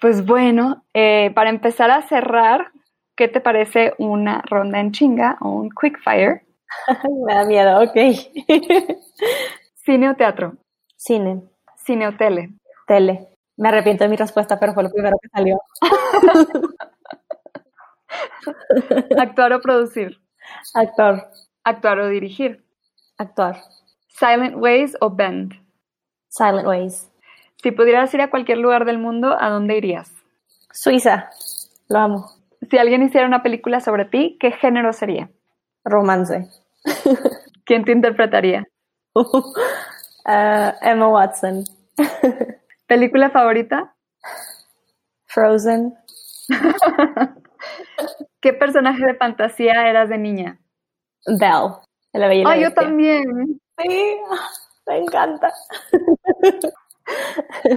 [0.00, 2.72] Pues bueno, eh, para empezar a cerrar,
[3.16, 6.42] ¿qué te parece una ronda en chinga o un quick fire?
[7.26, 7.96] Me da miedo, ok.
[9.84, 10.56] ¿Cine o teatro?
[10.96, 11.42] Cine.
[11.76, 12.50] ¿Cine o tele?
[12.86, 13.28] Tele.
[13.56, 15.60] Me arrepiento de mi respuesta, pero fue lo primero que salió.
[19.18, 20.20] ¿Actuar o producir?
[20.74, 21.30] Actuar.
[21.64, 22.64] ¿Actuar o dirigir?
[23.18, 23.60] Actuar.
[24.08, 25.52] ¿Silent Ways o Bend?
[26.28, 27.09] Silent Ways.
[27.62, 30.10] Si pudieras ir a cualquier lugar del mundo, ¿a dónde irías?
[30.72, 31.28] Suiza,
[31.88, 32.30] lo amo.
[32.70, 35.30] Si alguien hiciera una película sobre ti, ¿qué género sería?
[35.84, 36.48] Romance.
[37.64, 38.64] ¿Quién te interpretaría?
[40.26, 41.64] Uh, Emma Watson.
[42.86, 43.94] ¿Película favorita?
[45.24, 45.94] Frozen.
[48.40, 50.60] ¿Qué personaje de fantasía eras de niña?
[51.26, 51.76] Belle,
[52.12, 52.44] la bella.
[52.46, 53.24] Ah, yo también.
[53.78, 54.16] Sí,
[54.86, 55.50] me encanta.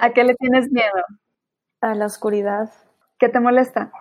[0.01, 1.03] ¿A qué le tienes miedo?
[1.81, 2.69] A la oscuridad.
[3.17, 3.91] ¿Qué te molesta?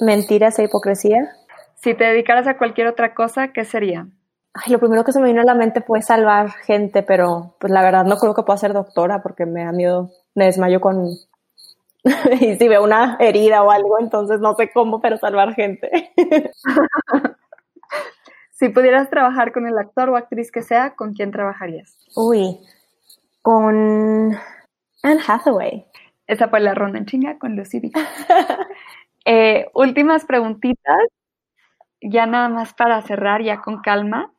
[0.00, 1.30] Mentiras e hipocresía.
[1.76, 4.08] Si te dedicaras a cualquier otra cosa, ¿qué sería?
[4.54, 7.70] Ay, lo primero que se me vino a la mente fue salvar gente, pero pues
[7.70, 11.10] la verdad no creo que pueda ser doctora porque me da miedo, me desmayo con...
[12.40, 16.10] y si veo una herida o algo, entonces no sé cómo, pero salvar gente.
[18.52, 21.96] si pudieras trabajar con el actor o actriz que sea, ¿con quién trabajarías?
[22.16, 22.58] Uy,
[23.42, 24.38] con
[25.06, 25.86] Anne Hathaway.
[26.26, 27.80] Esa fue la ronda en chinga con Lucy
[29.24, 30.98] eh, últimas preguntitas,
[32.00, 34.32] ya nada más para cerrar, ya con calma.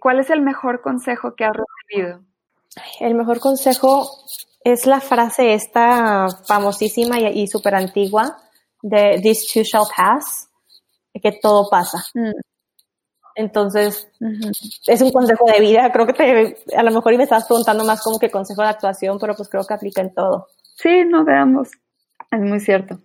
[0.00, 2.20] ¿Cuál es el mejor consejo que has recibido?
[3.00, 4.06] El mejor consejo
[4.62, 8.36] es la frase esta famosísima y, súper antigua
[8.82, 10.50] de This too shall pass,
[11.14, 12.04] que todo pasa.
[12.12, 12.32] Mm.
[13.36, 14.08] Entonces,
[14.86, 15.90] es un consejo de vida.
[15.92, 18.68] Creo que te, a lo mejor y me estás preguntando más como que consejo de
[18.68, 20.48] actuación, pero pues creo que aplica en todo.
[20.76, 21.70] Sí, no veamos.
[22.30, 23.00] Es muy cierto.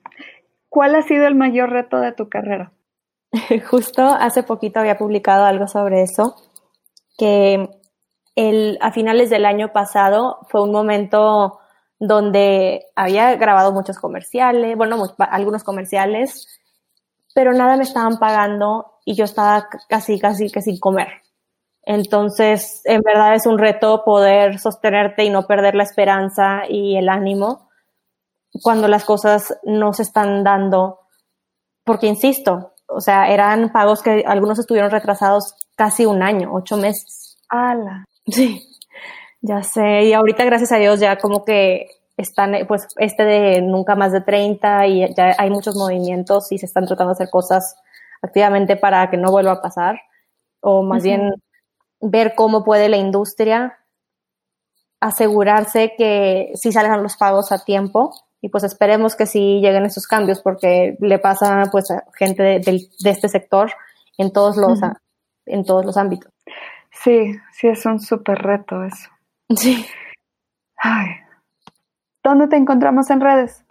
[0.69, 2.71] ¿Cuál ha sido el mayor reto de tu carrera?
[3.69, 6.35] Justo hace poquito había publicado algo sobre eso,
[7.17, 7.69] que
[8.35, 11.59] el, a finales del año pasado fue un momento
[11.99, 16.47] donde había grabado muchos comerciales, bueno, algunos comerciales,
[17.35, 21.07] pero nada me estaban pagando y yo estaba casi, casi que sin comer.
[21.81, 27.09] Entonces, en verdad es un reto poder sostenerte y no perder la esperanza y el
[27.09, 27.71] ánimo
[28.61, 30.99] cuando las cosas no se están dando,
[31.83, 37.39] porque insisto, o sea, eran pagos que algunos estuvieron retrasados casi un año, ocho meses.
[37.49, 38.05] ¡Hala!
[38.27, 38.61] Sí,
[39.41, 40.03] ya sé.
[40.03, 44.21] Y ahorita, gracias a Dios, ya como que están, pues, este de nunca más de
[44.21, 47.75] 30 y ya hay muchos movimientos y se están tratando de hacer cosas
[48.21, 49.99] activamente para que no vuelva a pasar.
[50.61, 51.31] O más bien
[52.01, 53.77] ver cómo puede la industria
[54.99, 58.11] asegurarse que sí salgan los pagos a tiempo
[58.41, 62.89] y pues esperemos que sí lleguen esos cambios porque le pasa pues a gente de,
[63.05, 63.71] este sector
[64.17, 64.79] en todos los
[65.45, 66.31] en todos los ámbitos.
[66.91, 69.09] Sí, sí es un súper reto eso.
[69.55, 69.85] Sí.
[70.77, 71.07] Ay.
[72.23, 73.65] ¿Dónde te encontramos en redes?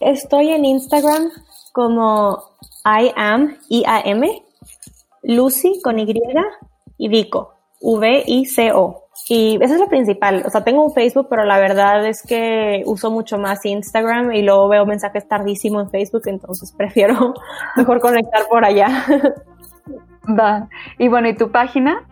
[0.00, 1.30] Estoy en Instagram
[1.72, 2.42] como
[2.84, 4.42] I am I A M
[5.22, 6.14] Lucy con Y
[6.98, 10.42] y Vico V I C O y esa es la principal.
[10.46, 14.42] O sea, tengo un Facebook, pero la verdad es que uso mucho más Instagram y
[14.42, 17.34] luego veo mensajes tardísimo en Facebook, entonces prefiero
[17.76, 19.04] mejor conectar por allá.
[20.38, 20.68] Va.
[20.98, 22.06] Y bueno, ¿y tu página?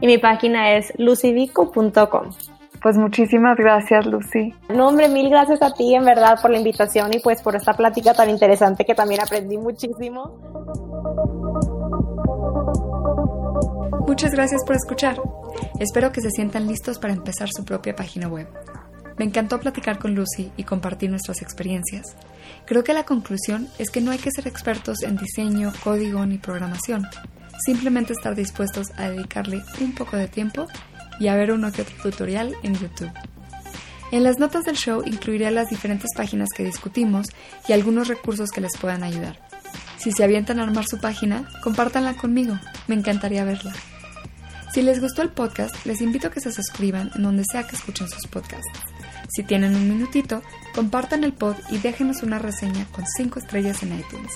[0.00, 2.30] Y mi página es lucivico.com.
[2.80, 4.54] Pues muchísimas gracias, Lucy.
[4.68, 7.74] No, hombre, mil gracias a ti, en verdad, por la invitación y pues por esta
[7.74, 10.38] plática tan interesante que también aprendí muchísimo.
[14.06, 15.20] Muchas gracias por escuchar.
[15.80, 18.48] Espero que se sientan listos para empezar su propia página web.
[19.18, 22.16] Me encantó platicar con Lucy y compartir nuestras experiencias.
[22.66, 26.38] Creo que la conclusión es que no hay que ser expertos en diseño, código ni
[26.38, 27.06] programación.
[27.64, 30.66] Simplemente estar dispuestos a dedicarle un poco de tiempo
[31.18, 33.10] y a ver uno que otro tutorial en YouTube.
[34.10, 37.26] En las notas del show incluiré las diferentes páginas que discutimos
[37.66, 39.38] y algunos recursos que les puedan ayudar.
[39.98, 43.74] Si se avientan a armar su página, compártanla conmigo, me encantaría verla.
[44.72, 47.76] Si les gustó el podcast, les invito a que se suscriban en donde sea que
[47.76, 48.68] escuchen sus podcasts.
[49.28, 50.42] Si tienen un minutito,
[50.74, 54.32] compartan el pod y déjenos una reseña con 5 estrellas en iTunes.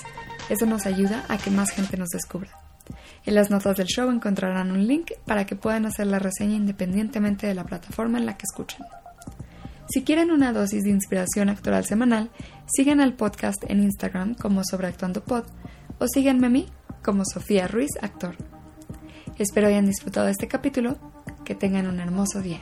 [0.49, 2.62] Eso nos ayuda a que más gente nos descubra.
[3.25, 7.47] En las notas del show encontrarán un link para que puedan hacer la reseña independientemente
[7.47, 8.85] de la plataforma en la que escuchen.
[9.89, 12.31] Si quieren una dosis de inspiración actoral semanal,
[12.65, 15.43] sigan al podcast en Instagram como Sobreactuando Pod
[15.99, 16.67] o síganme a mí
[17.03, 18.35] como Sofía Ruiz Actor.
[19.37, 20.97] Espero hayan disfrutado de este capítulo,
[21.43, 22.61] que tengan un hermoso día.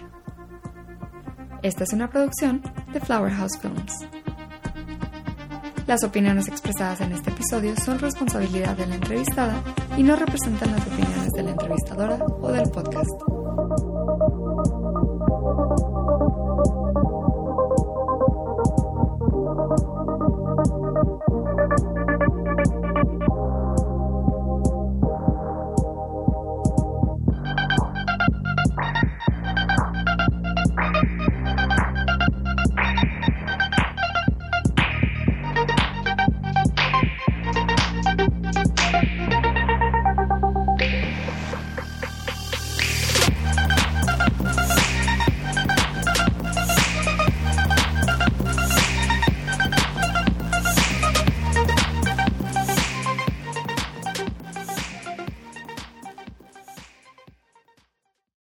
[1.62, 2.62] Esta es una producción
[2.92, 3.94] de Flower House Films.
[5.92, 9.62] Las opiniones expresadas en este episodio son responsabilidad de la entrevistada
[9.98, 13.31] y no representan las opiniones de la entrevistadora o del podcast.